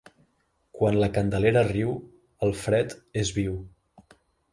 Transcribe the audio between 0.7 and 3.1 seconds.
Quan la Candelera riu el fred